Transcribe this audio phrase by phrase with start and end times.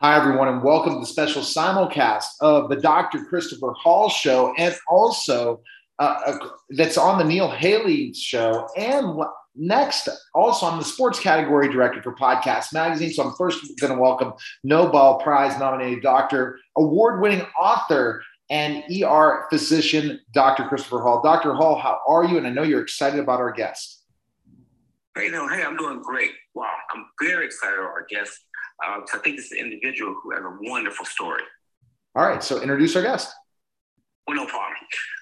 [0.00, 3.24] Hi, everyone, and welcome to the special simulcast of the Dr.
[3.24, 5.60] Christopher Hall Show, and also
[5.98, 8.66] uh, uh, that's on the Neil Haley Show.
[8.78, 9.20] And
[9.54, 13.12] next, also, I'm the sports category director for Podcast Magazine.
[13.12, 14.32] So I'm first going to welcome
[14.64, 20.64] Nobel Prize nominated doctor, award winning author, and ER physician, Dr.
[20.64, 21.20] Christopher Hall.
[21.22, 21.54] Dr.
[21.54, 22.38] Hall, how are you?
[22.38, 23.99] And I know you're excited about our guest.
[25.16, 26.30] Hey, no, hey, I'm doing great.
[26.54, 28.38] Wow, I'm very excited about our guest.
[28.84, 31.42] Uh, I think this is an individual who has a wonderful story.
[32.14, 33.32] All right, so introduce our guest.
[34.26, 34.76] Well, no problem.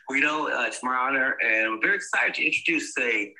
[0.09, 3.33] Well, you know, uh, it's my honor, and I'm very excited to introduce a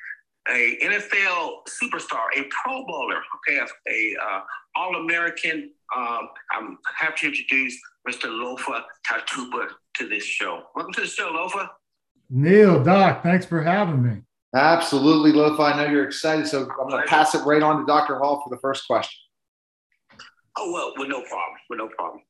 [0.47, 4.41] a NFL superstar, a Pro Bowler, okay, a, a uh,
[4.75, 5.69] All American.
[5.95, 8.29] Um, I'm happy to introduce Mr.
[8.29, 10.63] Lofa Tatupu to this show.
[10.75, 11.69] Welcome to the show, Lofa.
[12.31, 14.21] Neil, Doc, thanks for having me.
[14.55, 15.73] Absolutely, Lofa.
[15.73, 18.17] I know you're excited, so I'm going to pass it right on to Dr.
[18.17, 19.19] Hall for the first question.
[20.57, 21.57] Oh well, well, no problem.
[21.69, 22.21] Well, no problem.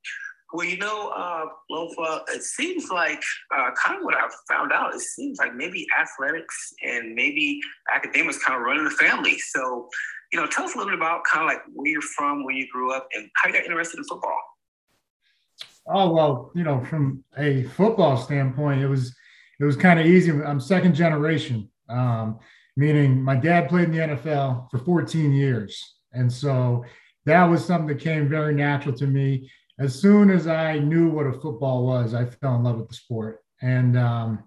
[0.51, 3.21] Well, you know, uh, Lofa, it seems like
[3.55, 4.93] uh, kind of what I've found out.
[4.95, 7.59] It seems like maybe athletics and maybe
[7.93, 9.37] academics kind of running the family.
[9.37, 9.87] So,
[10.33, 12.55] you know, tell us a little bit about kind of like where you're from, where
[12.55, 14.37] you grew up, and how you got interested in football.
[15.87, 19.15] Oh well, you know, from a football standpoint, it was
[19.59, 20.31] it was kind of easy.
[20.31, 22.39] I'm second generation, um,
[22.77, 26.83] meaning my dad played in the NFL for 14 years, and so
[27.25, 29.51] that was something that came very natural to me.
[29.79, 32.95] As soon as I knew what a football was, I fell in love with the
[32.95, 33.39] sport.
[33.61, 34.43] And um,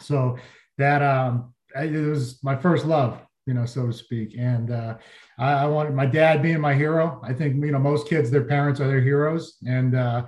[0.00, 0.36] so
[0.78, 4.34] that um, it was my first love, you know, so to speak.
[4.38, 4.96] And uh,
[5.38, 7.20] I, I, wanted my dad being my hero.
[7.24, 9.56] I think, you know, most kids, their parents are their heroes.
[9.66, 10.26] And uh,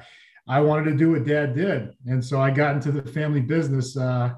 [0.48, 1.90] I wanted to do what dad did.
[2.06, 3.96] And so I got into the family business.
[3.96, 4.34] Uh,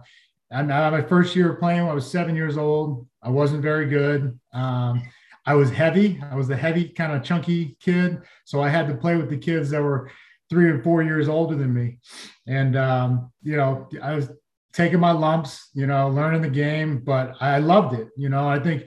[0.52, 3.06] and my first year of playing, when I was seven years old.
[3.22, 4.38] I wasn't very good.
[4.52, 5.02] Um,
[5.46, 6.22] I was heavy.
[6.30, 8.20] I was the heavy, kind of chunky kid.
[8.44, 10.10] So I had to play with the kids that were
[10.50, 11.98] three and four years older than me.
[12.46, 14.30] And, um, you know, I was
[14.72, 18.08] taking my lumps, you know, learning the game, but I loved it.
[18.16, 18.84] You know, I think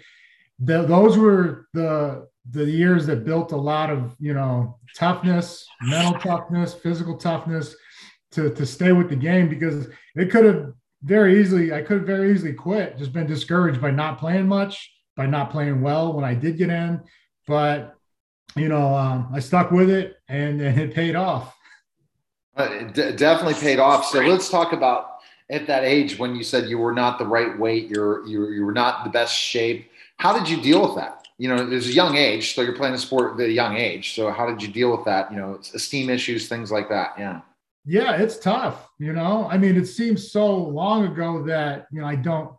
[0.60, 6.20] the, those were the, the years that built a lot of, you know, toughness, mental
[6.20, 7.76] toughness, physical toughness
[8.32, 10.74] to, to stay with the game because it could have
[11.04, 14.92] very easily, I could have very easily quit, just been discouraged by not playing much
[15.16, 17.02] by not playing well when I did get in.
[17.48, 17.96] But
[18.56, 21.56] you know, um, I stuck with it, and, and it paid off.
[22.58, 24.06] Uh, it d- definitely paid off.
[24.06, 25.18] So let's talk about
[25.50, 28.66] at that age when you said you were not the right weight, you're you you
[28.66, 29.90] were not the best shape.
[30.18, 31.28] How did you deal with that?
[31.38, 34.16] You know, there's a young age, so you're playing a sport at a young age.
[34.16, 35.30] So how did you deal with that?
[35.32, 37.16] You know, esteem issues, things like that.
[37.18, 37.42] Yeah.
[37.86, 38.90] Yeah, it's tough.
[39.00, 42.52] You know, I mean, it seems so long ago that you know I don't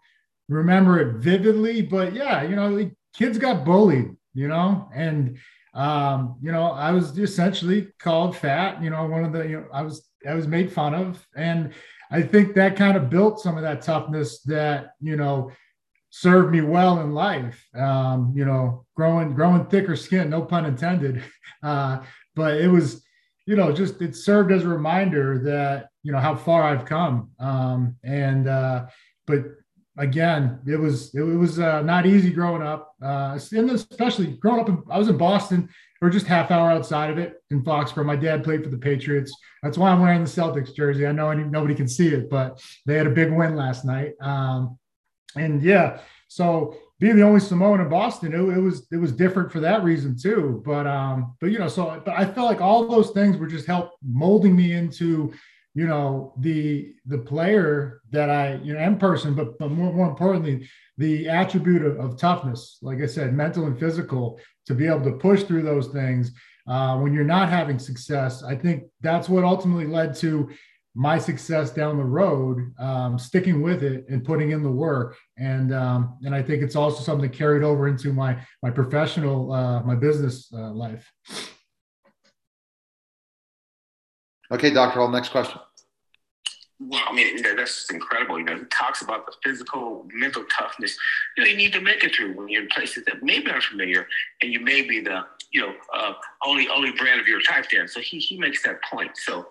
[0.49, 5.39] remember it vividly, but yeah, you know, kids got bullied, you know, and
[5.77, 9.67] um, you know, I was essentially called fat, you know, one of the, you know,
[9.73, 11.25] I was, I was made fun of.
[11.37, 11.75] And
[12.11, 15.53] I think that kind of built some of that toughness that, you know,
[16.09, 17.63] served me well in life.
[17.75, 21.23] Um, you know, growing, growing thicker skin, no pun intended.
[21.63, 22.01] Uh,
[22.37, 23.03] but it was,
[23.47, 27.31] you know, just, it served as a reminder that, you know, how far I've come.
[27.39, 28.87] Um, and, uh,
[29.27, 29.45] but
[29.99, 34.69] again, it was it was uh, not easy growing up, uh, and especially growing up.
[34.69, 35.69] In, I was in Boston,
[36.03, 38.05] or just half hour outside of it in Foxborough.
[38.05, 39.33] My dad played for the Patriots.
[39.63, 41.07] That's why I'm wearing the Celtics jersey.
[41.07, 44.13] I know nobody can see it, but they had a big win last night.
[44.21, 44.79] Um,
[45.35, 49.53] and yeah, so being the only Samoan in Boston, it, it, was it was different
[49.53, 50.63] for that reason too.
[50.65, 53.67] But um, but you know, so but I felt like all those things were just
[53.67, 55.33] help molding me into
[55.75, 60.09] you know the the player that I you know am person, but but more more
[60.09, 60.69] importantly
[60.99, 65.19] the attribute of, of toughness, like I said, mental and physical, to be able to
[65.19, 66.33] push through those things
[66.67, 68.43] uh, when you're not having success.
[68.43, 70.51] I think that's what ultimately led to
[70.97, 75.17] my success down the road, um, sticking with it and putting in the work.
[75.37, 79.53] And um, and I think it's also something that carried over into my my professional
[79.53, 81.13] uh, my business uh, life.
[84.51, 85.01] Okay, Dr.
[85.01, 85.61] Hall, next question.
[86.79, 88.39] Well, I mean, that's just incredible.
[88.39, 90.97] You know, he talks about the physical, mental toughness.
[91.37, 93.51] You know, you need to make it through when you're in places that may be
[93.51, 94.07] unfamiliar,
[94.43, 96.13] and you may be the, you know, uh,
[96.45, 97.87] only only brand of your type there.
[97.89, 99.17] So he he makes that point.
[99.17, 99.47] So,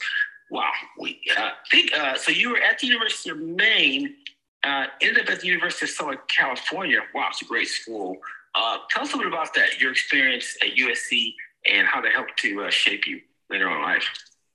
[0.51, 1.93] wow, we uh, think.
[1.93, 4.15] Uh, so you were at the University of Maine,
[4.63, 6.99] uh, ended up at the University of Southern California.
[7.13, 8.17] Wow, it's a great school.
[8.55, 11.33] Uh, tell us a little bit about that, your experience at USC,
[11.69, 13.19] and how that helped to uh, shape you
[13.49, 14.07] later on in life.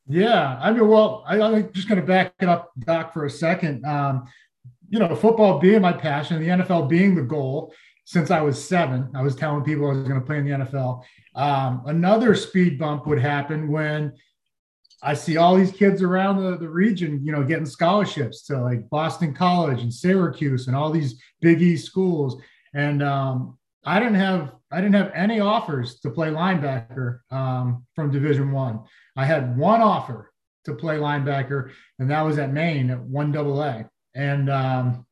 [0.07, 3.31] Yeah, I mean, well, I, am just going to back it up, Doc, for a
[3.31, 3.85] second.
[3.85, 4.27] Um,
[4.89, 7.73] you know, football being my passion, the NFL being the goal,
[8.05, 9.09] since I was seven.
[9.15, 11.03] I was telling people I was going to play in the NFL.
[11.37, 14.15] Um, another speed bump would happen when
[15.03, 18.89] I see all these kids around the, the region, you know, getting scholarships to like
[18.91, 22.41] Boston College and Syracuse and all these Big East schools.
[22.75, 28.11] And um, I didn't have I didn't have any offers to play linebacker um, from
[28.11, 28.81] Division One.
[29.17, 29.21] I.
[29.21, 30.33] I had one offer
[30.65, 33.89] to play linebacker, and that was at Maine at one double A.
[34.15, 35.07] And um,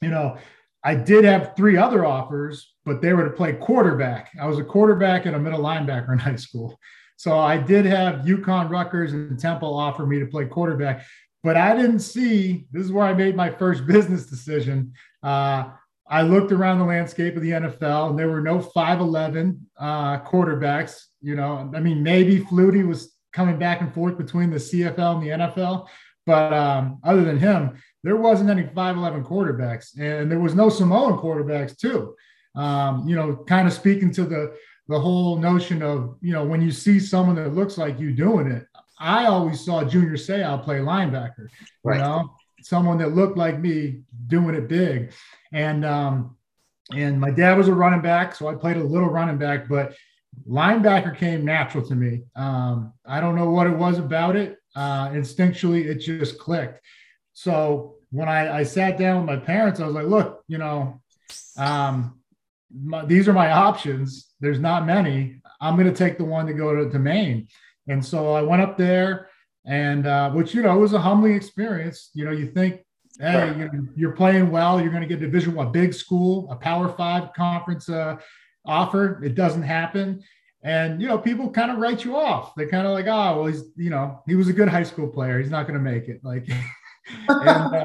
[0.00, 0.36] you know,
[0.84, 4.30] I did have three other offers, but they were to play quarterback.
[4.40, 6.78] I was a quarterback and a middle linebacker in high school.
[7.18, 11.04] So I did have UConn, Rutgers, and Temple offer me to play quarterback,
[11.42, 12.68] but I didn't see.
[12.70, 14.92] This is where I made my first business decision.
[15.20, 15.70] Uh,
[16.06, 21.06] I looked around the landscape of the NFL, and there were no 5'11 uh, quarterbacks.
[21.20, 25.22] You know, I mean, maybe Flutie was coming back and forth between the CFL and
[25.22, 25.88] the NFL,
[26.24, 31.18] but um, other than him, there wasn't any 5'11 quarterbacks, and there was no Samoan
[31.18, 32.14] quarterbacks too.
[32.54, 34.54] Um, you know, kind of speaking to the
[34.88, 38.50] the whole notion of you know when you see someone that looks like you doing
[38.50, 38.66] it.
[39.00, 41.46] I always saw Junior Seau play linebacker.
[41.84, 41.98] Right.
[41.98, 45.12] You know, someone that looked like me doing it big.
[45.52, 46.36] And um,
[46.94, 49.94] and my dad was a running back, so I played a little running back, but
[50.48, 52.22] linebacker came natural to me.
[52.34, 54.56] Um, I don't know what it was about it.
[54.74, 56.80] Uh, instinctually, it just clicked.
[57.34, 61.00] So when I, I sat down with my parents, I was like, look, you know,
[61.58, 62.17] um,
[62.74, 64.32] my, these are my options.
[64.40, 65.40] There's not many.
[65.60, 67.48] I'm going to take the one to go to, to Maine.
[67.88, 69.28] And so I went up there
[69.68, 72.10] and uh, which you know was a humbling experience.
[72.14, 72.84] You know, you think,
[73.20, 76.88] hey, you you're playing well, you're going to get Division One, big school, a Power
[76.88, 78.16] Five conference uh,
[78.64, 79.22] offer.
[79.22, 80.22] It doesn't happen,
[80.62, 82.54] and you know people kind of write you off.
[82.56, 85.08] They're kind of like, oh, well, he's you know he was a good high school
[85.08, 85.38] player.
[85.38, 86.24] He's not going to make it.
[86.24, 86.48] Like,
[87.28, 87.84] and, uh,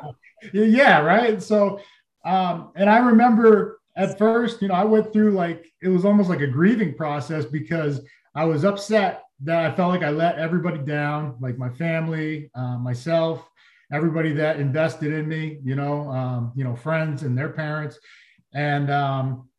[0.53, 1.43] yeah, right.
[1.43, 1.81] So,
[2.23, 6.29] um, and I remember at first, you know, I went through like it was almost
[6.29, 8.01] like a grieving process because
[8.35, 12.77] I was upset that I felt like I let everybody down, like my family, uh,
[12.77, 13.47] myself,
[13.91, 17.99] everybody that invested in me, you know, um, you know, friends and their parents.
[18.53, 19.49] And, um,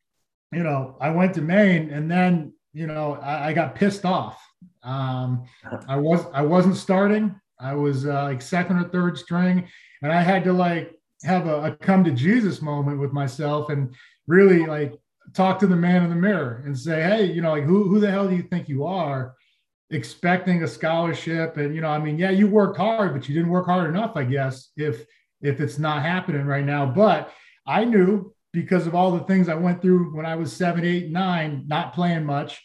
[0.51, 4.41] you know, I went to Maine and then, you know, I, I got pissed off.
[4.83, 5.45] Um,
[5.87, 7.39] I was, I wasn't starting.
[7.59, 9.67] I was uh, like second or third string
[10.01, 10.93] and I had to like
[11.25, 13.93] have a, a come to Jesus moment with myself and
[14.27, 14.93] really like
[15.33, 17.99] talk to the man in the mirror and say, Hey, you know, like who, who
[17.99, 19.35] the hell do you think you are?
[19.91, 23.51] expecting a scholarship and you know i mean yeah you worked hard but you didn't
[23.51, 25.05] work hard enough i guess if
[25.41, 27.31] if it's not happening right now but
[27.67, 31.11] i knew because of all the things i went through when i was seven eight
[31.11, 32.63] nine not playing much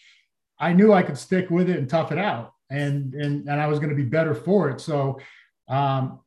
[0.59, 3.67] i knew i could stick with it and tough it out and and and i
[3.67, 5.21] was going to be better for it so
[5.69, 6.21] um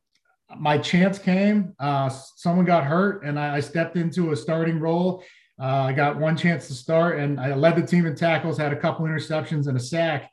[0.58, 5.24] my chance came uh someone got hurt and i, I stepped into a starting role
[5.60, 8.72] uh, I got one chance to start, and I led the team in tackles, had
[8.72, 10.28] a couple interceptions and a sack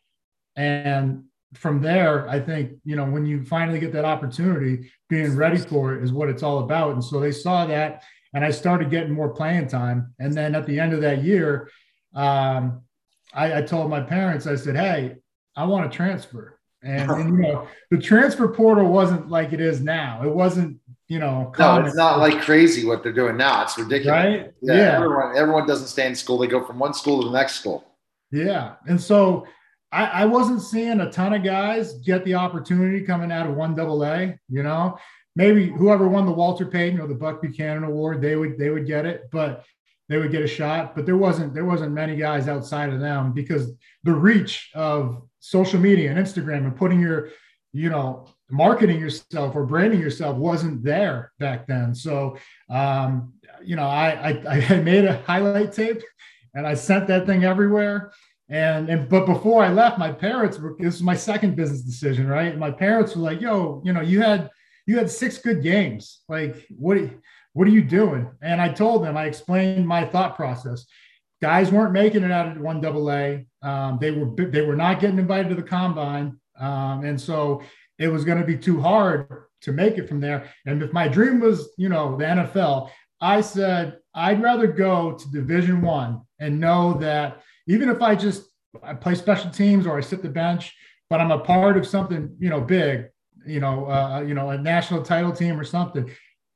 [0.55, 1.23] and
[1.53, 5.95] from there, I think, you know, when you finally get that opportunity, being ready for
[5.95, 6.93] it is what it's all about.
[6.93, 8.03] And so they saw that,
[8.33, 10.13] and I started getting more playing time.
[10.19, 11.69] And then at the end of that year,
[12.15, 12.83] um,
[13.33, 15.15] I, I told my parents, I said, Hey,
[15.55, 16.57] I want to transfer.
[16.83, 20.23] And, and, you know, the transfer portal wasn't like it is now.
[20.23, 21.83] It wasn't, you know, common.
[21.83, 23.63] no, it's not like crazy what they're doing now.
[23.63, 24.07] It's ridiculous.
[24.07, 24.53] Right?
[24.61, 24.95] Yeah, yeah.
[24.95, 26.39] Everyone, everyone doesn't stay in school.
[26.39, 27.85] They go from one school to the next school.
[28.31, 28.75] Yeah.
[28.87, 29.45] And so
[29.91, 33.75] I, I wasn't seeing a ton of guys get the opportunity coming out of one
[33.75, 34.97] double A, you know.
[35.35, 38.85] Maybe whoever won the Walter Payton or the Buck Buchanan Award, they would they would
[38.85, 39.63] get it, but
[40.09, 40.93] they would get a shot.
[40.93, 43.71] But there wasn't there wasn't many guys outside of them because
[44.03, 47.29] the reach of social media and Instagram and putting your,
[47.73, 51.93] you know, marketing yourself or branding yourself wasn't there back then.
[51.93, 52.37] So
[52.69, 56.01] um, you know, I, I I made a highlight tape
[56.53, 58.13] and I sent that thing everywhere
[58.51, 62.27] and, and but before I left, my parents were this is my second business decision,
[62.27, 62.51] right?
[62.51, 64.49] And my parents were like, yo, you know, you had
[64.85, 66.19] you had six good games.
[66.27, 66.97] Like, what
[67.53, 68.29] what are you doing?
[68.41, 70.85] And I told them, I explained my thought process.
[71.41, 73.45] Guys weren't making it out of one double A.
[73.61, 76.39] Um, they were they were not getting invited to the combine.
[76.59, 77.63] Um, and so
[77.97, 79.27] it was going to be too hard
[79.61, 80.49] to make it from there.
[80.65, 85.31] And if my dream was, you know, the NFL, I said I'd rather go to
[85.31, 88.49] Division One and know that even if I just
[88.83, 90.75] I play special teams or I sit the bench,
[91.09, 93.07] but I'm a part of something, you know, big,
[93.45, 96.09] you know, uh, you know, a national title team or something.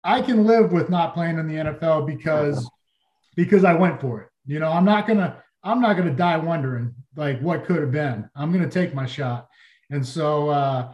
[0.03, 2.69] I can live with not playing in the NFL because
[3.35, 4.29] because I went for it.
[4.45, 8.29] You know, I'm not gonna I'm not gonna die wondering like what could have been.
[8.35, 9.47] I'm gonna take my shot.
[9.91, 10.93] And so uh,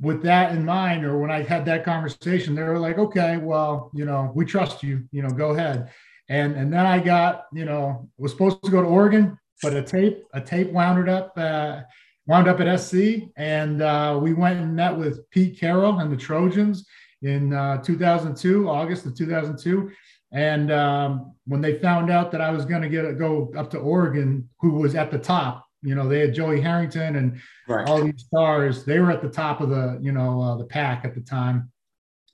[0.00, 3.90] with that in mind, or when I had that conversation, they were like, okay, well,
[3.94, 5.90] you know, we trust you, you know, go ahead.
[6.28, 9.82] And and then I got, you know, was supposed to go to Oregon, but a
[9.82, 11.82] tape a tape wound up uh,
[12.26, 16.16] wound up at SC, and uh, we went and met with Pete Carroll and the
[16.16, 16.84] Trojans
[17.22, 19.90] in uh, 2002, August of 2002.
[20.32, 23.78] And um, when they found out that I was going to get go up to
[23.78, 27.88] Oregon, who was at the top, you know, they had Joey Harrington and right.
[27.88, 28.84] all these stars.
[28.84, 31.70] They were at the top of the, you know, uh, the pack at the time.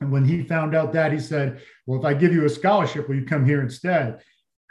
[0.00, 3.08] And when he found out that, he said, "Well, if I give you a scholarship,
[3.08, 4.20] will you come here instead?"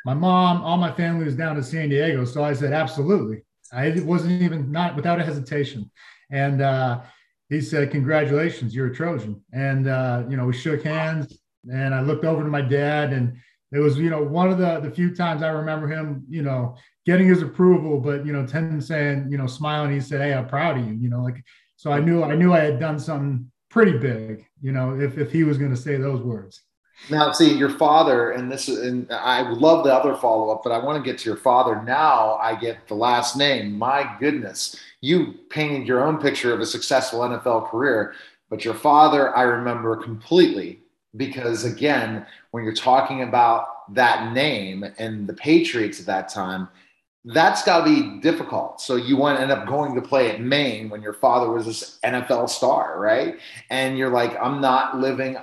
[0.03, 3.97] My mom, all my family was down in San Diego, so I said, "Absolutely." I
[4.01, 5.89] wasn't even not without a hesitation,
[6.31, 7.01] and uh,
[7.47, 12.01] he said, "Congratulations, you're a Trojan." And uh, you know, we shook hands, and I
[12.01, 13.37] looked over to my dad, and
[13.71, 16.75] it was you know one of the the few times I remember him, you know,
[17.05, 19.91] getting his approval, but you know, Ten saying, you know, smiling.
[19.91, 21.43] He said, "Hey, I'm proud of you." You know, like
[21.75, 25.31] so I knew I knew I had done something pretty big, you know, if, if
[25.31, 26.61] he was going to say those words.
[27.09, 30.61] Now, see, your father, and this is, and I would love the other follow up,
[30.63, 31.81] but I want to get to your father.
[31.81, 33.77] Now I get the last name.
[33.77, 38.13] My goodness, you painted your own picture of a successful NFL career,
[38.49, 40.80] but your father, I remember completely
[41.15, 46.69] because, again, when you're talking about that name and the Patriots at that time,
[47.25, 48.81] that's got to be difficult.
[48.81, 51.65] So you want to end up going to play at Maine when your father was
[51.65, 53.37] this NFL star, right?
[53.69, 55.37] And you're like, I'm not living,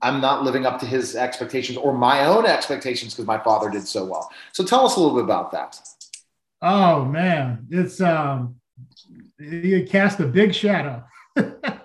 [0.00, 3.86] I'm not living up to his expectations or my own expectations because my father did
[3.88, 4.30] so well.
[4.52, 5.80] So tell us a little bit about that.
[6.62, 8.56] Oh man, it's um,
[9.38, 11.04] you cast a big shadow.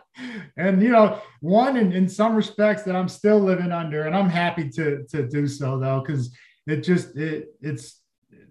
[0.58, 4.30] and you know, one in, in some respects that I'm still living under, and I'm
[4.30, 6.36] happy to to do so though, because
[6.68, 8.02] it just it it's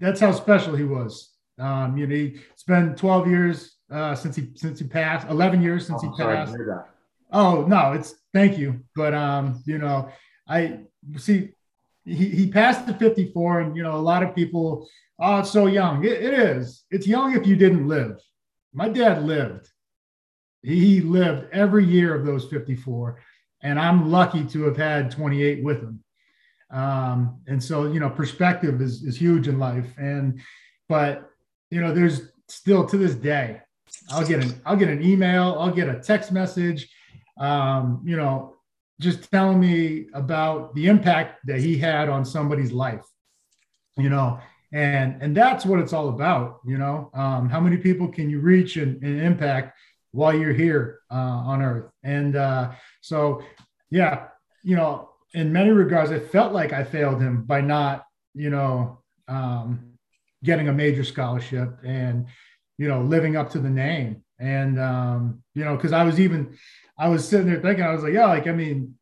[0.00, 1.30] that's how special he was.
[1.58, 5.62] Um, you know, he, it's been 12 years uh, since he since he passed, 11
[5.62, 6.56] years since oh, he passed.
[7.30, 10.08] Oh no, it's thank you, but um, you know,
[10.48, 10.80] I
[11.16, 11.50] see
[12.04, 14.88] he, he passed at 54, and you know, a lot of people,
[15.20, 16.04] oh, it's so young.
[16.04, 16.84] it, it is.
[16.90, 18.18] It's young if you didn't live.
[18.72, 19.68] My dad lived.
[20.62, 23.20] He lived every year of those 54,
[23.62, 26.02] and I'm lucky to have had 28 with him.
[26.70, 29.92] Um, and so, you know, perspective is, is huge in life.
[29.98, 30.40] And,
[30.88, 31.30] but,
[31.70, 33.60] you know, there's still to this day,
[34.10, 36.88] I'll get an, I'll get an email, I'll get a text message,
[37.38, 38.56] um, you know,
[39.00, 43.04] just telling me about the impact that he had on somebody's life,
[43.96, 44.38] you know,
[44.72, 48.40] and, and that's what it's all about, you know, um, how many people can you
[48.40, 49.76] reach and, and impact
[50.12, 51.90] while you're here uh, on earth.
[52.02, 53.42] And uh, so,
[53.90, 54.28] yeah,
[54.62, 58.04] you know, in many regards, it felt like I failed him by not,
[58.34, 59.94] you know, um,
[60.44, 62.26] getting a major scholarship and,
[62.78, 64.22] you know, living up to the name.
[64.38, 66.56] And, um, you know, because I was even,
[66.98, 68.98] I was sitting there thinking, I was like, yeah, like, I mean,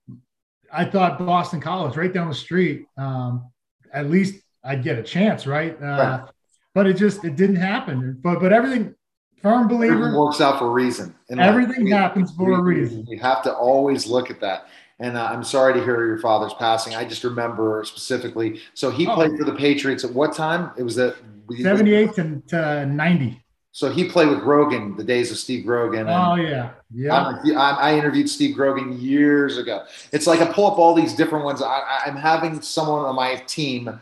[0.72, 3.50] I thought Boston College right down the street, um,
[3.92, 5.76] at least I'd get a chance, right?
[5.82, 6.28] Uh, right.
[6.74, 8.18] But it just, it didn't happen.
[8.22, 8.94] But, but everything,
[9.42, 9.94] firm believer.
[9.94, 11.14] Everything works out for a reason.
[11.28, 13.06] And everything happens for a reason.
[13.06, 14.68] You have to always look at that.
[14.98, 16.94] And uh, I'm sorry to hear your father's passing.
[16.94, 18.60] I just remember specifically.
[18.74, 19.14] So he oh.
[19.14, 20.72] played for the Patriots at what time?
[20.76, 21.16] It was at
[21.58, 23.42] 78 to, to 90.
[23.72, 26.08] So he played with Grogan, the days of Steve Grogan.
[26.08, 27.14] oh yeah, yeah.
[27.56, 29.84] I, I, interviewed Steve Grogan years ago.
[30.12, 31.62] It's like I pull up all these different ones.
[31.62, 34.00] I, I'm having someone on my team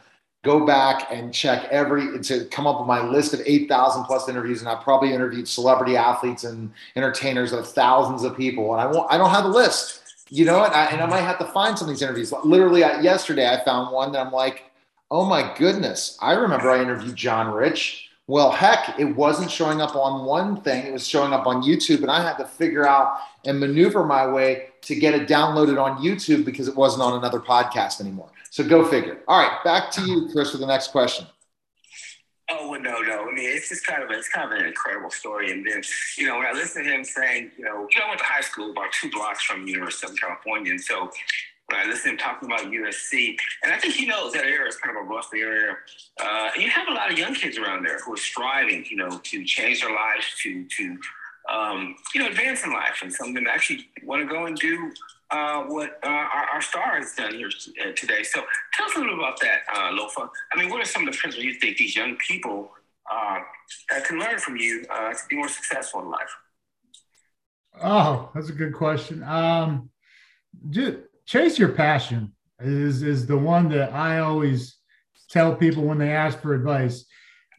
[0.49, 4.61] go back and check every to come up with my list of 8,000 plus interviews,
[4.61, 9.11] and I've probably interviewed celebrity athletes and entertainers of thousands of people, and I won't.
[9.13, 9.99] I don't have the list
[10.31, 10.75] you know what?
[10.75, 12.33] I, and I might have to find some of these interviews.
[12.45, 14.65] Literally, I, yesterday I found one that I'm like,
[15.11, 16.19] oh my goodness.
[16.21, 18.11] I remember I interviewed John Rich.
[18.27, 22.03] Well, heck, it wasn't showing up on one thing, it was showing up on YouTube.
[22.03, 26.03] And I had to figure out and maneuver my way to get it downloaded on
[26.03, 28.29] YouTube because it wasn't on another podcast anymore.
[28.59, 29.21] So go figure.
[29.29, 31.29] All right, back to you, Chris, for the next question.
[32.51, 33.29] Oh well, no, no.
[33.29, 35.53] I mean, it's just kind of a, it's kind of an incredible story.
[35.53, 35.81] And then,
[36.17, 38.25] you know, when I listen to him saying, you know, you know, I went to
[38.25, 41.09] high school about two blocks from the University of California, and so
[41.67, 44.67] when I listen to him talking about USC, and I think he knows that area
[44.67, 45.77] is kind of a rough area.
[46.21, 48.97] Uh, and you have a lot of young kids around there who are striving, you
[48.97, 50.99] know, to change their lives, to to
[51.49, 54.57] um, you know, advance in life, and some of them actually want to go and
[54.57, 54.93] do
[55.31, 57.51] uh, what uh, our, our, star has done here
[57.83, 58.23] uh, today.
[58.23, 58.43] So
[58.75, 60.29] tell us a little about that, uh, Lofa.
[60.53, 62.71] I mean, what are some of the principles you think these young people
[63.11, 63.41] uh,
[64.07, 66.37] can learn from you uh, to be more successful in life?
[67.83, 69.23] Oh, that's a good question.
[69.23, 69.91] Um,
[70.71, 74.77] just chase your passion is is the one that I always
[75.31, 77.05] tell people when they ask for advice.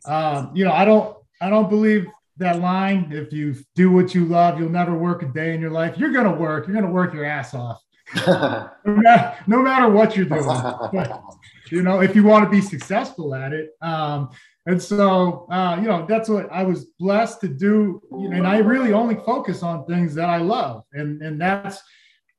[0.06, 2.08] Um, you know, I don't I don't believe
[2.40, 5.72] that line if you do what you love you'll never work a day in your
[5.72, 7.82] life you're going to work you're going to work your ass off
[8.28, 10.44] no, matter, no, matter, what you're doing.
[10.44, 11.22] But,
[11.72, 13.70] you know, if you want to be successful at it.
[13.82, 14.30] Um,
[14.66, 18.02] and so, uh, you know, that's what I was blessed to do.
[18.12, 20.84] And I really only focus on things that I love.
[20.94, 21.82] And, and that's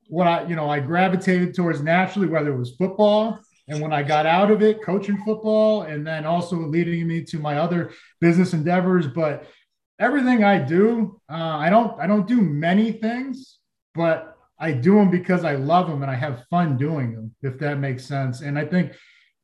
[0.07, 3.39] what I, you know, I gravitated towards naturally, whether it was football.
[3.67, 7.39] And when I got out of it, coaching football, and then also leading me to
[7.39, 9.07] my other business endeavors.
[9.07, 9.45] But
[10.01, 13.59] everything I do, uh, I don't, I don't do many things,
[13.93, 17.59] but I do them because I love them and I have fun doing them, if
[17.59, 18.41] that makes sense.
[18.41, 18.93] And I think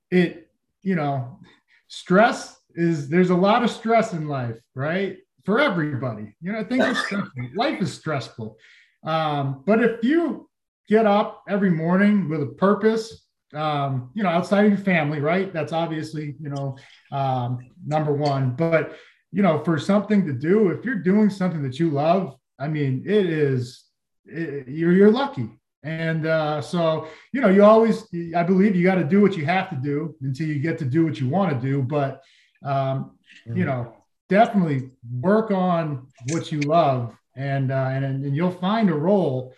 [0.10, 0.50] it,
[0.82, 1.40] you know,
[1.88, 5.18] stress is there's a lot of stress in life, right?
[5.46, 6.36] For everybody.
[6.42, 7.50] You know, things are stressful.
[7.56, 8.58] life is stressful.
[9.04, 10.50] Um, but if you
[10.90, 15.54] get up every morning with a purpose, um, you know, outside of your family, right?
[15.54, 16.78] That's obviously, you know,
[17.12, 18.56] um, number one.
[18.56, 18.98] But,
[19.32, 23.04] you know, for something to do, if you're doing something that you love, I mean,
[23.06, 23.84] it is,
[24.26, 25.50] it, you're, you're lucky.
[25.84, 29.46] And uh, so, you know, you always, I believe you got to do what you
[29.46, 31.82] have to do until you get to do what you want to do.
[31.82, 32.24] But,
[32.64, 33.94] um, you know,
[34.28, 34.92] definitely
[35.22, 39.54] work on what you love and, uh, and, and you'll find a role,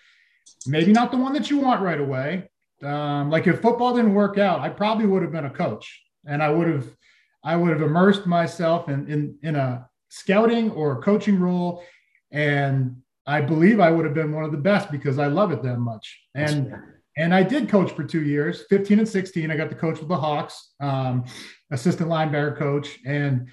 [0.67, 2.49] maybe not the one that you want right away.
[2.83, 6.43] Um, like if football didn't work out, I probably would have been a coach and
[6.43, 6.87] I would have,
[7.43, 11.83] I would have immersed myself in, in, in a scouting or coaching role.
[12.31, 15.63] And I believe I would have been one of the best because I love it
[15.63, 16.19] that much.
[16.35, 16.73] And
[17.17, 19.51] and I did coach for two years, 15 and 16.
[19.51, 21.25] I got to coach with the Hawks, um,
[21.69, 23.49] assistant linebacker coach, and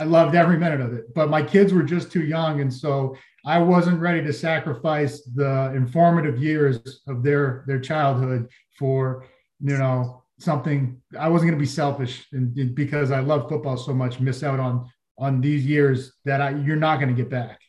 [0.00, 1.12] I loved every minute of it.
[1.14, 5.72] But my kids were just too young, and so I wasn't ready to sacrifice the
[5.74, 8.48] informative years of their their childhood
[8.78, 9.26] for
[9.60, 11.00] you know something.
[11.18, 14.42] I wasn't going to be selfish, and, and because I love football so much, miss
[14.42, 17.60] out on on these years that I, you're not going to get back.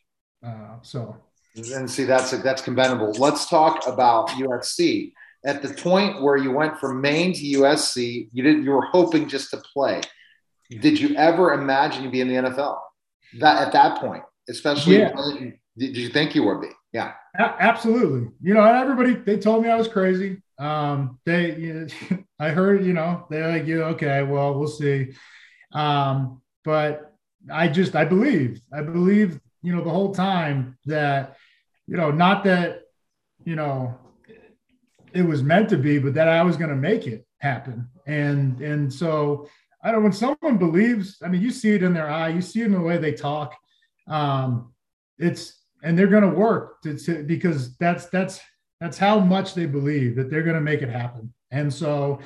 [0.46, 1.16] Uh, so
[1.56, 3.12] and see, that's that's commendable.
[3.14, 5.14] Let's talk about USC.
[5.46, 9.28] At the point where you went from Maine to USC, you did you were hoping
[9.28, 10.02] just to play.
[10.70, 12.80] Did you ever imagine you'd be in the NFL?
[13.40, 15.12] That at that point, especially, yeah.
[15.78, 16.70] did you think you would be?
[16.92, 18.32] Yeah, a- absolutely.
[18.42, 20.42] You know, everybody they told me I was crazy.
[20.64, 21.88] Um, they,
[22.40, 25.14] I heard, you know, they're like, you okay, well, we'll see.
[25.74, 27.16] Um, but
[27.52, 31.36] I just I believed, I believed, you know, the whole time that
[31.88, 32.84] you know, not that,
[33.44, 33.98] you know,
[35.14, 37.88] it was meant to be, but that I was going to make it happen.
[38.08, 39.48] And, and so
[39.84, 42.62] I don't, when someone believes, I mean, you see it in their eye, you see
[42.62, 43.56] it in the way they talk.
[44.08, 44.74] Um,
[45.18, 48.40] it's, and they're going to work to, to, because that's, that's,
[48.84, 51.34] that's how much they believe that they're going to make it happen.
[51.52, 52.20] And so,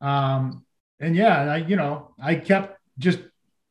[0.00, 0.64] um,
[1.00, 3.18] and yeah, I, you know, I kept just,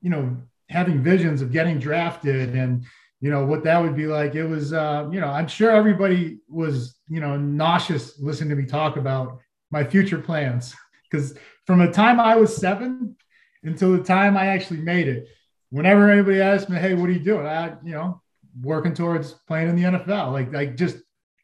[0.02, 0.38] you know,
[0.70, 2.86] having visions of getting drafted and,
[3.20, 4.36] you know what that would be like.
[4.36, 8.66] It was uh, you know i'm sure everybody was you know nauseous listening to me
[8.66, 9.40] talk about
[9.72, 10.76] my future plans.
[11.10, 13.16] Because from the time i was seven
[13.64, 15.26] until the time i actually made it
[15.70, 17.46] whenever anybody asked me hey what are you doing?
[17.46, 18.22] I you know
[18.62, 20.98] working towards playing in the nfl like i just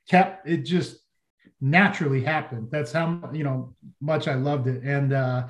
[0.09, 0.97] kept it just
[1.61, 2.69] naturally happened.
[2.71, 4.83] That's how you know much i loved it.
[4.83, 5.47] And uh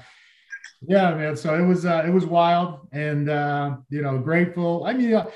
[0.82, 4.86] yeah man so it was uh it was wild and uh you know grateful.
[4.86, 5.30] I mean uh,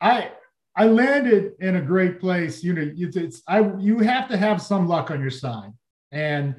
[0.00, 0.32] I
[0.74, 2.64] I landed in a great place.
[2.64, 5.72] You know, it's, it's I you have to have some luck on your side,
[6.10, 6.56] and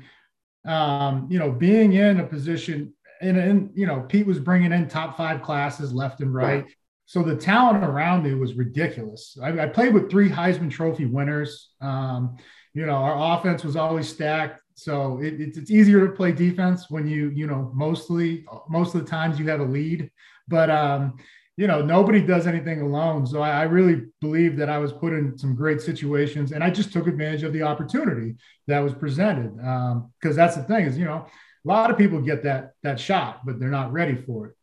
[0.65, 4.87] um, you know, being in a position and, and you know, Pete was bringing in
[4.87, 6.65] top five classes left and right.
[7.05, 9.37] So the talent around me was ridiculous.
[9.41, 11.69] I, I played with three Heisman Trophy winners.
[11.81, 12.37] Um,
[12.73, 14.61] you know, our offense was always stacked.
[14.75, 19.03] So it, it's, it's easier to play defense when you, you know, mostly most of
[19.03, 20.09] the times you have a lead.
[20.47, 21.17] But um,
[21.55, 23.27] you know, nobody does anything alone.
[23.27, 26.71] So I, I, really believe that I was put in some great situations and I
[26.71, 28.35] just took advantage of the opportunity
[28.65, 29.55] that was presented.
[29.55, 32.99] Because um, that's the thing is, you know, a lot of people get that that
[32.99, 34.55] shot, but they're not ready for it.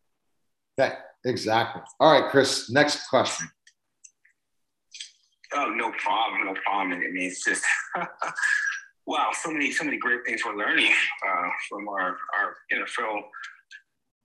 [0.77, 1.83] Yeah, exactly.
[1.99, 3.49] All right, Chris, next question.
[5.53, 6.93] Oh, no problem, no problem.
[6.93, 7.65] I mean, it's just
[9.07, 10.93] wow, so many, so many great things we're learning
[11.27, 13.23] uh, from our, our NFL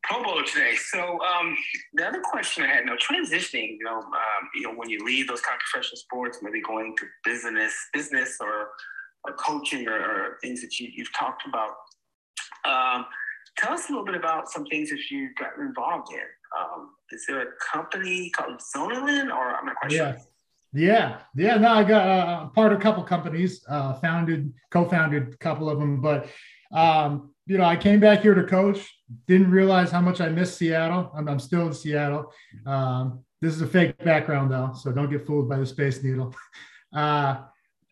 [0.03, 0.75] Pro Bowl today.
[0.75, 1.57] So um,
[1.95, 5.27] the other question I had, now transitioning, you know, um, you know, when you leave
[5.27, 8.69] those kind of professional sports, maybe going to business, business or
[9.25, 11.71] or coaching or, or things that you, you've talked about.
[12.65, 13.05] Um,
[13.57, 16.19] tell us a little bit about some things that you've gotten involved in.
[16.59, 20.13] Um, is there a company called Zonalin, or I'm not quite yeah.
[20.13, 20.21] sure.
[20.73, 21.57] Yeah, yeah.
[21.57, 25.79] No, I got uh, part of a couple companies, uh, founded, co-founded a couple of
[25.79, 26.27] them, but
[26.73, 28.93] um, you know, I came back here to coach.
[29.27, 31.11] Didn't realize how much I missed Seattle.
[31.15, 32.33] I'm, I'm still in Seattle.
[32.65, 36.33] Um, this is a fake background though, so don't get fooled by the space needle.
[36.93, 37.41] Uh,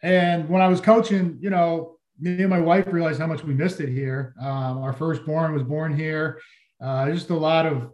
[0.02, 3.54] and when I was coaching, you know, me and my wife realized how much we
[3.54, 4.34] missed it here.
[4.40, 6.40] Um, our firstborn was born here.
[6.82, 7.92] Uh, just a lot of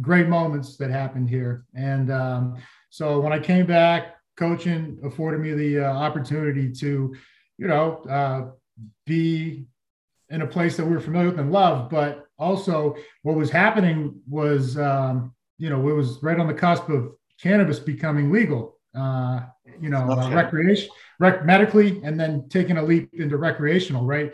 [0.00, 1.64] great moments that happened here.
[1.74, 2.56] And um,
[2.90, 7.14] so when I came back, coaching afforded me the uh, opportunity to,
[7.58, 8.50] you know, uh,
[9.06, 9.66] be
[10.30, 11.90] in a place that we were familiar with and loved.
[11.90, 16.88] But also, what was happening was, um, you know, it was right on the cusp
[16.88, 18.78] of cannabis becoming legal.
[18.96, 19.40] Uh,
[19.80, 20.34] you know, uh, okay.
[20.34, 20.88] recreation,
[21.20, 24.32] rec- medically, and then taking a leap into recreational right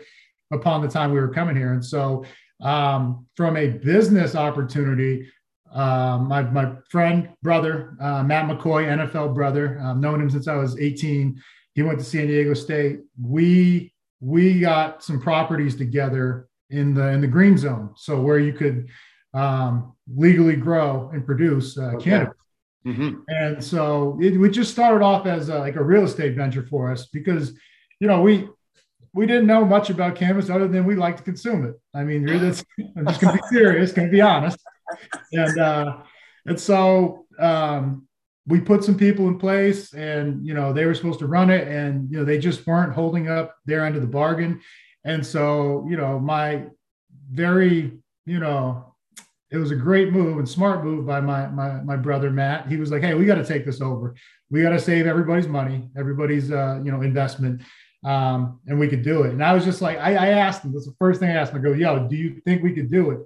[0.51, 1.73] upon the time we were coming here.
[1.73, 2.25] And so,
[2.61, 5.29] um, from a business opportunity,
[5.73, 10.55] uh, my, my friend, brother, uh, Matt McCoy, NFL brother, I've known him since I
[10.55, 11.39] was 18.
[11.73, 13.01] He went to San Diego State.
[13.21, 18.53] We we got some properties together in the in the green zone, so where you
[18.53, 18.89] could
[19.33, 22.09] um, legally grow and produce uh, okay.
[22.09, 22.37] cannabis.
[22.85, 23.19] Mm-hmm.
[23.27, 26.91] And so it, we just started off as a, like a real estate venture for
[26.91, 27.53] us because,
[27.99, 28.47] you know, we
[29.13, 31.75] we didn't know much about cannabis other than we like to consume it.
[31.93, 32.63] I mean, that's,
[32.95, 34.57] I'm just gonna be serious, gonna be honest.
[35.33, 35.97] And uh,
[36.45, 38.07] and so um,
[38.47, 41.67] we put some people in place, and you know they were supposed to run it,
[41.67, 44.61] and you know they just weren't holding up their end of the bargain.
[45.03, 46.65] And so you know my
[47.31, 48.93] very you know
[49.49, 52.67] it was a great move and smart move by my my my brother Matt.
[52.67, 54.15] He was like, "Hey, we got to take this over.
[54.49, 57.61] We got to save everybody's money, everybody's uh, you know investment,
[58.05, 60.73] um, and we could do it." And I was just like, I, I asked him.
[60.73, 61.59] That's the first thing I asked him.
[61.59, 63.19] I go, "Yo, do you think we could do it?"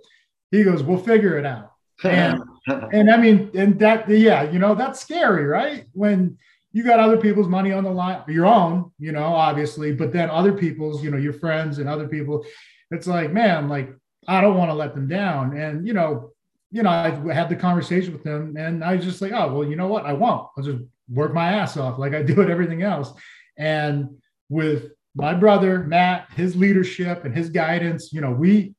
[0.52, 1.72] He goes, "We'll figure it out."
[2.04, 5.86] And and I mean, and that yeah, you know, that's scary, right?
[5.94, 6.38] When
[6.74, 10.30] you got other people's money on the line, your own, you know, obviously, but then
[10.30, 12.46] other people's, you know, your friends and other people.
[12.92, 13.94] It's like, man, like
[14.28, 15.58] I don't want to let them down.
[15.58, 16.32] And, you know,
[16.72, 19.68] you know, I had the conversation with them and I was just like, oh, well,
[19.68, 20.06] you know what?
[20.06, 20.48] I won't.
[20.58, 23.12] I'll just work my ass off like I do with everything else.
[23.58, 24.10] And
[24.48, 28.76] with my brother, Matt, his leadership and his guidance, you know, we,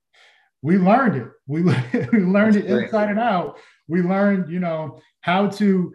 [0.62, 1.28] we learned it.
[1.46, 1.72] We, we
[2.20, 2.84] learned That's it great.
[2.84, 3.58] inside and out.
[3.88, 5.92] We learned, you know, how to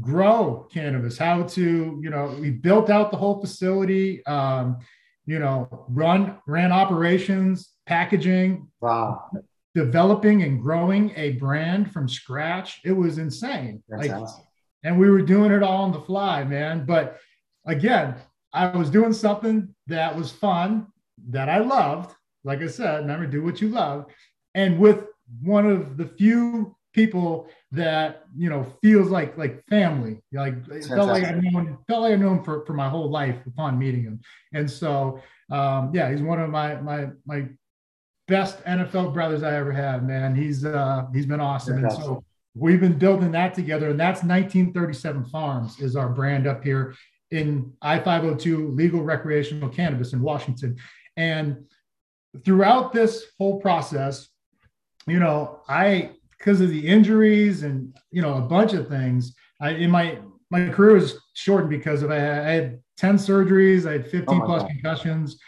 [0.00, 4.78] grow cannabis, how to, you know, we built out the whole facility, um,
[5.24, 9.30] you know, run, ran operations, packaging, wow.
[9.74, 12.80] developing and growing a brand from scratch.
[12.84, 13.82] It was insane.
[13.88, 14.44] That's like, awesome.
[14.82, 16.84] and we were doing it all on the fly, man.
[16.86, 17.18] But
[17.66, 18.16] again,
[18.52, 20.88] I was doing something that was fun
[21.30, 22.14] that I loved.
[22.44, 24.06] Like I said, remember, do what you love.
[24.54, 25.04] And with
[25.42, 31.08] one of the few people that you know feels like like family like it felt
[31.08, 34.02] like i known felt like i know him for, for my whole life upon meeting
[34.02, 34.20] him
[34.52, 35.18] and so
[35.50, 37.48] um yeah he's one of my my my
[38.28, 40.34] best NFL brothers I ever had, man.
[40.34, 41.78] He's uh he's been awesome.
[41.78, 42.24] and so
[42.54, 43.90] we've been building that together.
[43.90, 46.94] And that's 1937 Farms is our brand up here
[47.30, 50.76] in I-502 legal recreational cannabis in Washington.
[51.16, 51.64] And
[52.44, 54.28] throughout this whole process,
[55.06, 59.70] you know, I because of the injuries and you know a bunch of things, I
[59.70, 60.18] in my
[60.50, 64.44] my career was shortened because of I, I had 10 surgeries, I had 15 oh
[64.44, 64.70] plus God.
[64.70, 65.38] concussions,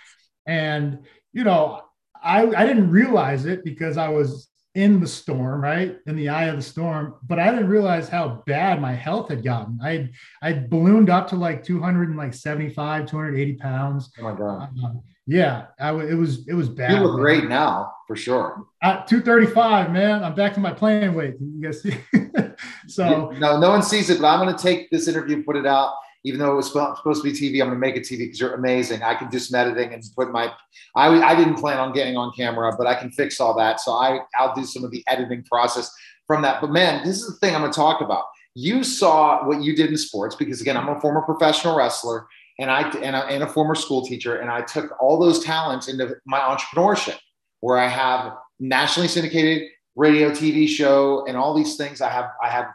[0.46, 0.98] and
[1.32, 1.82] you know
[2.22, 5.98] I, I didn't realize it because I was in the storm, right?
[6.06, 7.14] In the eye of the storm.
[7.26, 9.78] But I didn't realize how bad my health had gotten.
[9.82, 10.10] I
[10.42, 14.10] I ballooned up to like 275, 280 pounds.
[14.18, 14.68] Oh my God.
[14.84, 16.92] Um, yeah, I w- it was it was bad.
[16.92, 18.66] You look great now for sure.
[18.82, 20.22] At 235, man.
[20.22, 21.34] I'm back to my playing weight.
[21.40, 21.96] You guys see?
[22.88, 25.66] so no, no one sees it, but I'm gonna take this interview and put it
[25.66, 28.18] out even though it was supposed to be TV, I'm going to make it TV
[28.18, 29.02] because you're amazing.
[29.02, 30.50] I can do some editing and put my,
[30.96, 33.78] I, I didn't plan on getting on camera, but I can fix all that.
[33.80, 35.94] So I, I'll do some of the editing process
[36.26, 36.62] from that.
[36.62, 38.24] But man, this is the thing I'm going to talk about.
[38.54, 42.26] You saw what you did in sports because again, I'm a former professional wrestler
[42.58, 44.36] and I, and, I, and a former school teacher.
[44.36, 47.18] And I took all those talents into my entrepreneurship
[47.60, 52.00] where I have nationally syndicated radio, TV show, and all these things.
[52.00, 52.68] I have, I have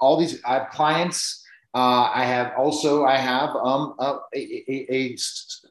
[0.00, 1.41] all these, I have clients
[1.74, 5.16] uh, I have also I have um, a, a, a,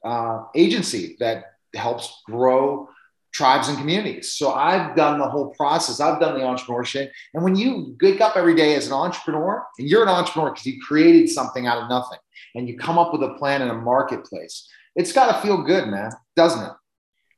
[0.04, 2.90] a uh, agency that helps grow
[3.34, 4.34] tribes and communities.
[4.34, 6.00] So I've done the whole process.
[6.00, 7.10] I've done the entrepreneurship.
[7.34, 10.66] And when you wake up every day as an entrepreneur, and you're an entrepreneur because
[10.66, 12.20] you created something out of nothing,
[12.56, 15.88] and you come up with a plan in a marketplace, it's got to feel good,
[15.88, 16.72] man, doesn't it?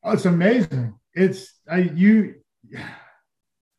[0.04, 0.95] Oh, it's amazing.
[1.13, 2.36] It's I, you.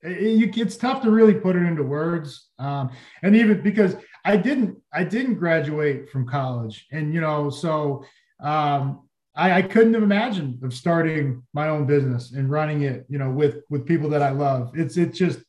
[0.03, 2.91] It, it's tough to really put it into words, um,
[3.23, 8.05] and even because I didn't I didn't graduate from college, and you know, so
[8.41, 13.19] um, I, I couldn't have imagined of starting my own business and running it, you
[13.19, 14.73] know, with with people that I love.
[14.75, 15.41] It's it's just,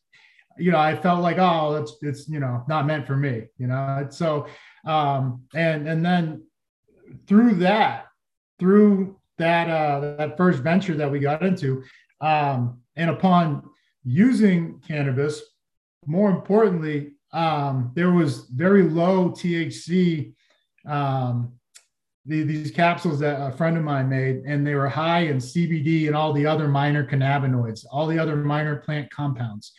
[0.58, 3.68] you know, I felt like oh, it's it's you know not meant for me, you
[3.68, 4.08] know.
[4.10, 4.48] So
[4.86, 6.44] um, and and then
[7.28, 8.08] through that,
[8.60, 11.84] through that uh, that first venture that we got into,
[12.22, 13.64] um, and upon
[14.04, 15.42] using cannabis,
[16.06, 20.34] more importantly, um, there was very low THC.
[20.88, 21.52] Um,
[22.26, 26.08] the, these capsules that a friend of mine made, and they were high in CBD
[26.08, 29.74] and all the other minor cannabinoids, all the other minor plant compounds.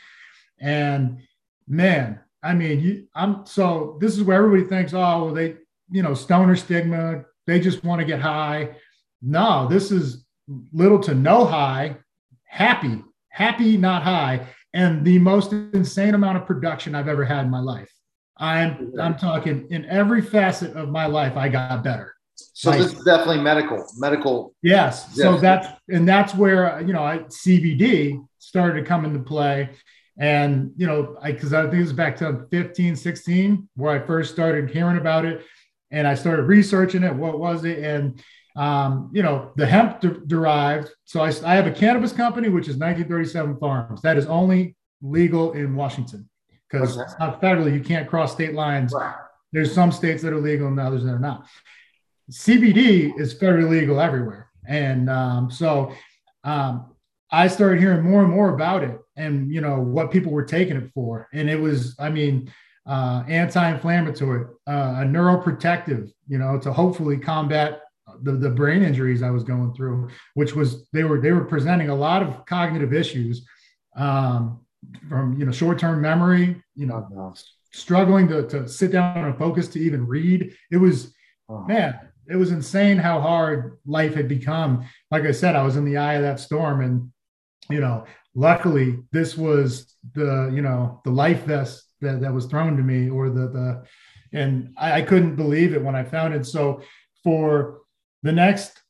[0.60, 1.18] And
[1.66, 5.56] man, I mean, you, I'm so this is where everybody thinks, oh, well, they,
[5.90, 8.76] you know, stoner stigma, they just want to get high.
[9.22, 10.24] No, this is
[10.72, 11.96] little to no high,
[12.44, 17.50] happy, happy, not high, and the most insane amount of production I've ever had in
[17.50, 17.90] my life.
[18.36, 19.00] I'm mm-hmm.
[19.00, 22.14] I'm talking in every facet of my life, I got better.
[22.36, 24.54] So like, this is definitely medical, medical.
[24.62, 25.06] Yes.
[25.14, 25.16] yes.
[25.16, 29.70] So that's and that's where you know I, CBD started to come into play,
[30.18, 34.06] and you know I because I think it was back to 15, 16 where I
[34.06, 35.42] first started hearing about it,
[35.90, 37.14] and I started researching it.
[37.14, 37.78] What was it?
[37.78, 38.22] And
[38.56, 40.90] um, you know the hemp de- derived.
[41.04, 44.02] So I, I have a cannabis company which is 1937 Farms.
[44.02, 46.28] That is only legal in Washington
[46.68, 47.04] because okay.
[47.04, 47.74] it's not federally.
[47.74, 48.92] You can't cross state lines.
[48.92, 49.14] Right.
[49.52, 51.46] There's some states that are legal and others that are not.
[52.30, 54.50] CBD is federally legal everywhere.
[54.66, 55.92] And um, so
[56.44, 56.92] um,
[57.30, 60.76] I started hearing more and more about it and, you know, what people were taking
[60.76, 61.28] it for.
[61.32, 62.52] And it was, I mean,
[62.86, 67.80] uh, anti-inflammatory, uh, a neuroprotective, you know, to hopefully combat
[68.22, 71.90] the, the brain injuries I was going through, which was, they were, they were presenting
[71.90, 73.46] a lot of cognitive issues
[73.96, 74.60] um,
[75.08, 77.34] from, you know, short-term memory, you know,
[77.72, 80.54] struggling to, to sit down and focus to even read.
[80.70, 81.12] It was,
[81.48, 81.98] man,
[82.28, 84.84] it was insane how hard life had become.
[85.10, 87.12] Like I said, I was in the eye of that storm, and
[87.70, 92.76] you know, luckily this was the you know the life vest that, that was thrown
[92.76, 93.84] to me, or the the,
[94.32, 96.46] and I, I couldn't believe it when I found it.
[96.46, 96.82] So
[97.22, 97.82] for
[98.26, 98.82] the next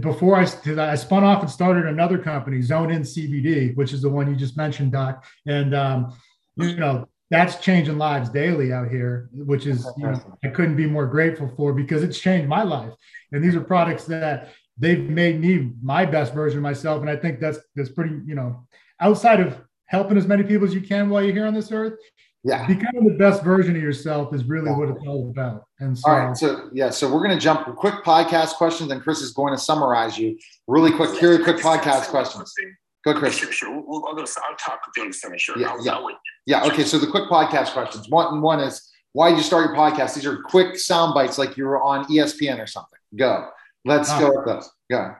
[0.00, 4.08] before I, I spun off and started another company, Zone In CBD, which is the
[4.08, 5.24] one you just mentioned, Doc.
[5.46, 6.16] And um,
[6.56, 10.86] you know, that's changing lives daily out here, which is you know, I couldn't be
[10.86, 12.92] more grateful for because it's changed my life.
[13.32, 17.00] And these are products that they've made me my best version of myself.
[17.00, 18.66] And I think that's that's pretty, you know,
[19.00, 21.94] outside of helping as many people as you can while you're here on this earth.
[22.44, 22.66] Yeah.
[22.66, 24.76] Becoming the best version of yourself is really yeah.
[24.76, 25.64] what it's all about.
[25.80, 26.36] And so, all right.
[26.36, 30.18] So yeah, so we're gonna jump quick podcast questions, and Chris is going to summarize
[30.18, 31.18] you really quick.
[31.18, 32.52] Here, quick podcast questions.
[33.04, 33.36] Go, Chris.
[33.36, 33.70] Sure, sure.
[33.70, 35.38] We'll, we'll, I'll, I'll talk during the summer.
[35.38, 35.58] Sure.
[35.58, 35.92] Yeah, I'll, yeah.
[35.92, 36.10] I'll
[36.46, 36.64] yeah.
[36.64, 36.84] Okay.
[36.84, 38.08] So the quick podcast questions.
[38.10, 40.14] One, one is why did you start your podcast?
[40.14, 42.98] These are quick sound bites, like you were on ESPN or something.
[43.16, 43.48] Go.
[43.86, 44.70] Let's go with those.
[44.90, 45.14] Go.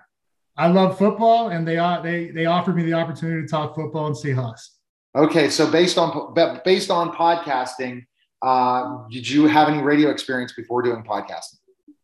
[0.57, 4.17] I love football, and they they they offered me the opportunity to talk football and
[4.17, 4.69] Seahawks.
[5.17, 8.05] Okay, so based on based on podcasting,
[8.43, 11.59] uh, did you have any radio experience before doing podcasting?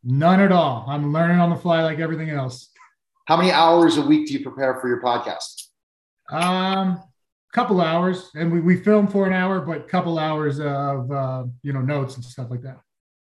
[0.04, 0.84] None at all.
[0.88, 2.70] I'm learning on the fly like everything else.
[3.26, 5.66] How many hours a week do you prepare for your podcast?
[6.30, 7.02] Um,
[7.52, 11.72] couple hours, and we, we film for an hour, but couple hours of uh, you
[11.72, 12.78] know notes and stuff like that.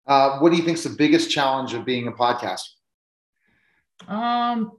[0.08, 2.70] Uh, what do you think is the biggest challenge of being a podcaster?
[4.08, 4.72] Um,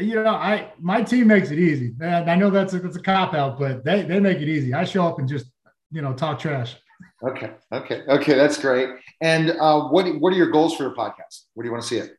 [0.00, 1.94] you know, I my team makes it easy.
[2.00, 4.74] And I know that's a, that's a cop out, but they they make it easy.
[4.74, 5.46] I show up and just
[5.90, 6.76] you know talk trash.
[7.22, 8.34] Okay, okay, okay.
[8.34, 8.88] That's great.
[9.20, 11.44] And uh, what what are your goals for your podcast?
[11.54, 12.12] Where do you want to see it?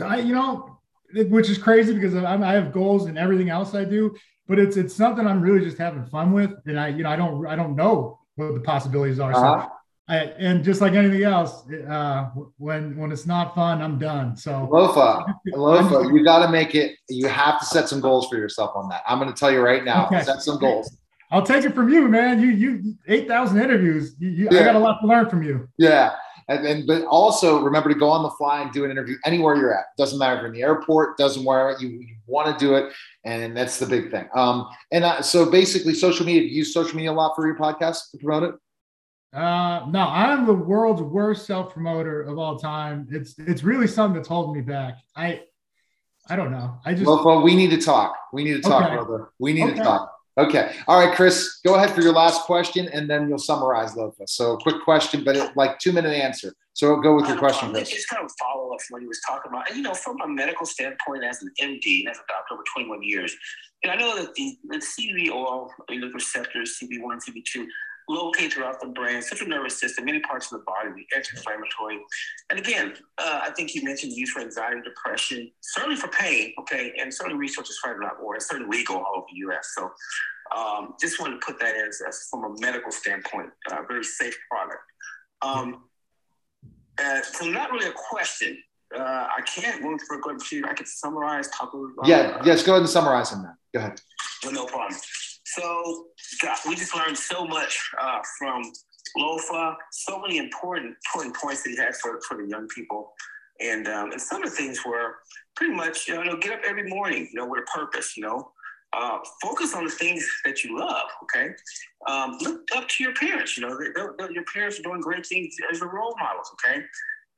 [0.00, 0.78] I, you know,
[1.14, 4.14] which is crazy because I'm, i have goals in everything else I do,
[4.46, 7.16] but it's it's something I'm really just having fun with, and I you know I
[7.16, 9.32] don't I don't know what the possibilities are.
[9.32, 9.62] Uh-huh.
[9.62, 9.72] So,
[10.08, 14.36] I, and just like anything else, uh, when when it's not fun, I'm done.
[14.36, 16.96] So Lofa, Lofa, you got to make it.
[17.10, 19.02] You have to set some goals for yourself on that.
[19.06, 20.06] I'm going to tell you right now.
[20.06, 20.22] Okay.
[20.22, 20.96] Set some goals.
[21.30, 22.40] I'll take it from you, man.
[22.40, 24.16] You you eight thousand interviews.
[24.18, 24.60] You, you yeah.
[24.60, 25.68] I got a lot to learn from you.
[25.76, 26.14] Yeah,
[26.48, 29.56] and, and but also remember to go on the fly and do an interview anywhere
[29.56, 29.86] you're at.
[29.98, 31.18] Doesn't matter if you're in the airport.
[31.18, 31.76] Doesn't matter.
[31.78, 32.94] You, you want to do it,
[33.24, 34.26] and that's the big thing.
[34.34, 36.42] Um, and uh, so basically, social media.
[36.42, 38.54] You use social media a lot for your podcast to promote it.
[39.32, 43.06] Uh, no, I'm the world's worst self promoter of all time.
[43.10, 44.98] It's it's really something that's holding me back.
[45.14, 45.42] I
[46.28, 46.78] I don't know.
[46.84, 48.16] I just well, well we need to talk.
[48.32, 48.94] We need to talk, okay.
[48.94, 49.30] brother.
[49.38, 49.78] We need okay.
[49.78, 50.12] to talk.
[50.38, 50.72] Okay.
[50.86, 54.28] All right, Chris, go ahead for your last question and then you'll summarize Lofa.
[54.28, 56.54] So, quick question, but it, like two minute answer.
[56.74, 57.90] So, go with your question, Chris.
[57.90, 59.68] Just kind of follow up from what he was talking about.
[59.68, 62.62] And, you know, from a medical standpoint, as an MD and as a doctor over
[62.72, 63.34] 21 years,
[63.82, 67.66] and I know that the, the CB oil, the receptors, CB1, CB2,
[68.08, 71.98] locate throughout the brain, central nervous system, many parts of the body, the anti-inflammatory.
[72.50, 76.92] And again, uh, I think you mentioned use for anxiety, depression, certainly for pain, okay,
[77.00, 78.36] and certainly research is finding out more.
[78.36, 79.74] It's certainly legal all over the U.S.
[79.76, 79.90] So
[80.56, 84.04] um, just wanted to put that as, as from a medical standpoint, a uh, very
[84.04, 84.82] safe product.
[85.42, 85.84] Um,
[87.00, 88.58] Uh, so not really a question.
[88.96, 92.08] Uh, I can't move for a good I could summarize, talk about.
[92.08, 93.42] Yeah, yes, go ahead and summarize them.
[93.42, 94.00] That go ahead.
[94.42, 94.98] Well, no problem.
[95.56, 96.06] So,
[96.42, 98.62] God, we just learned so much uh, from
[99.16, 99.76] Lofa.
[99.92, 103.12] So many important important points that he had for for the young people,
[103.60, 105.16] and um, and some of the things were
[105.56, 108.50] pretty much you know get up every morning, you know, with a purpose, you know.
[108.94, 111.08] Uh, focus on the things that you love.
[111.22, 111.50] Okay,
[112.06, 113.56] um, look up to your parents.
[113.56, 116.50] You know, they, they, your parents are doing great things as your role models.
[116.54, 116.82] Okay,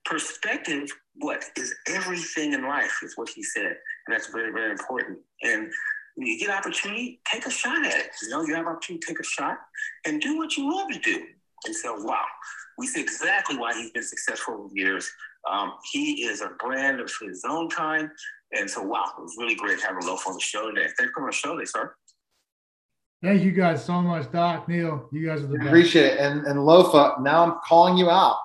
[0.05, 3.67] perspective, what is everything in life, is what he said,
[4.07, 5.19] and that's very very important.
[5.43, 5.73] And
[6.15, 8.11] when you get opportunity, take a shot at it.
[8.23, 9.59] You know, you have an opportunity, take a shot,
[10.07, 11.25] and do what you love to do.
[11.67, 12.25] And so, wow,
[12.79, 15.11] we see exactly why he's been successful over the years.
[15.51, 18.09] Um, he is a brand of his own kind.
[18.53, 20.89] And so, wow, it was really great having Lofa on the show today.
[20.97, 21.95] Thanks for coming on the show today, sir.
[23.23, 25.09] Thank you guys so much, Doc, Neil.
[25.13, 25.69] You guys are the best.
[25.69, 26.21] Appreciate it.
[26.21, 28.39] And, and Lofa, now I'm calling you out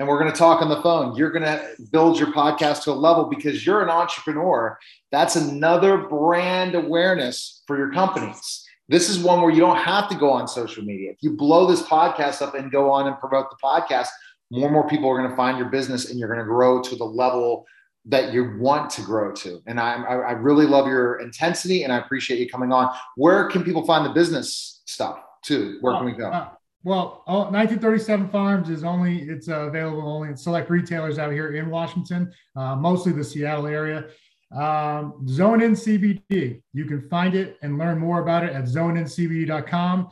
[0.00, 1.14] and we're going to talk on the phone.
[1.14, 4.78] You're going to build your podcast to a level because you're an entrepreneur.
[5.12, 8.64] That's another brand awareness for your companies.
[8.88, 11.10] This is one where you don't have to go on social media.
[11.10, 14.08] If you blow this podcast up and go on and promote the podcast,
[14.50, 16.80] more and more people are going to find your business and you're going to grow
[16.80, 17.66] to the level
[18.06, 19.60] that you want to grow to.
[19.66, 22.90] And I, I really love your intensity and I appreciate you coming on.
[23.16, 25.76] Where can people find the business stuff too?
[25.82, 26.30] Where can we go?
[26.32, 31.54] Oh, Well, 1937 Farms is only it's uh, available only in select retailers out here
[31.54, 34.06] in Washington, uh, mostly the Seattle area.
[34.50, 40.08] Um, Zone In CBD, you can find it and learn more about it at zoneincbd.com.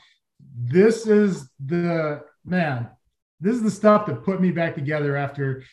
[0.65, 2.89] This is the man.
[3.41, 5.65] This is the stuff that put me back together after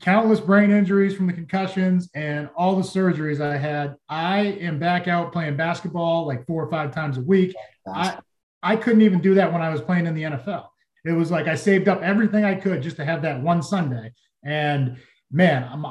[0.00, 3.96] countless brain injuries from the concussions and all the surgeries I had.
[4.08, 7.54] I am back out playing basketball like four or five times a week.
[7.86, 8.18] I,
[8.64, 10.66] I couldn't even do that when I was playing in the NFL.
[11.04, 14.12] It was like I saved up everything I could just to have that one Sunday.
[14.42, 14.96] And
[15.30, 15.84] man, I'm,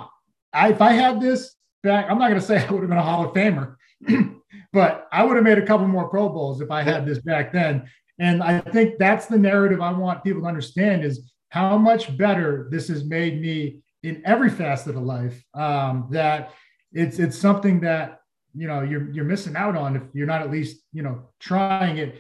[0.52, 2.98] I, if I had this back, I'm not going to say I would have been
[2.98, 3.76] a Hall of Famer,
[4.74, 7.54] but I would have made a couple more Pro Bowls if I had this back
[7.54, 7.88] then.
[8.20, 12.68] And I think that's the narrative I want people to understand is how much better
[12.72, 15.44] this has made me in every facet of life.
[15.54, 16.54] Um, that
[16.92, 18.20] it's it's something that
[18.56, 21.98] you know you're you're missing out on if you're not at least you know trying
[21.98, 22.16] it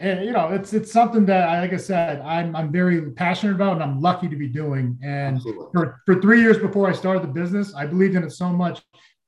[0.00, 3.74] and you know it's it's something that like i said i'm i'm very passionate about
[3.74, 4.98] and i'm lucky to be doing.
[5.02, 8.48] And for, for three years before i started the business i believed in it so
[8.50, 8.82] much.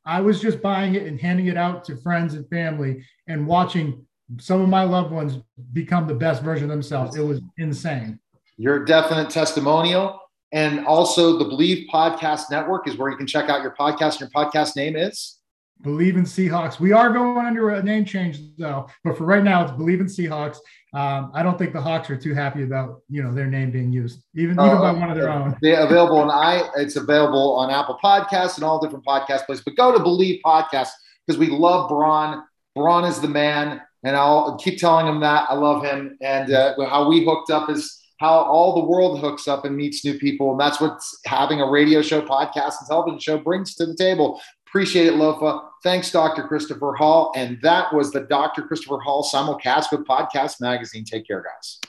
[0.07, 4.07] I was just buying it and handing it out to friends and family and watching
[4.39, 5.39] some of my loved ones
[5.73, 7.17] become the best version of themselves.
[7.17, 8.19] It was insane.
[8.57, 10.19] You're a definite testimonial.
[10.53, 14.23] And also the believe podcast network is where you can check out your podcast and
[14.23, 15.40] your podcast name is
[15.83, 16.79] Believe in Seahawks.
[16.79, 20.07] We are going under a name change though, but for right now, it's Believe in
[20.07, 20.59] Seahawks.
[20.93, 23.93] Um, I don't think the Hawks are too happy about you know their name being
[23.93, 25.57] used, even even by one of their own.
[25.63, 26.69] Yeah, available on I.
[26.77, 29.65] It's available on Apple Podcasts and all different podcast places.
[29.65, 30.89] But go to Believe Podcast
[31.27, 32.43] because we love Braun.
[32.75, 36.19] Braun is the man, and I'll keep telling him that I love him.
[36.21, 40.05] And uh, how we hooked up is how all the world hooks up and meets
[40.05, 43.87] new people, and that's what having a radio show, podcast, and television show brings to
[43.87, 44.41] the table.
[44.67, 45.70] Appreciate it, Lofa.
[45.83, 46.47] Thanks, Dr.
[46.47, 47.33] Christopher Hall.
[47.37, 48.63] And that was the Dr.
[48.63, 51.05] Christopher Hall simulcast with Podcast Magazine.
[51.05, 51.81] Take care, guys.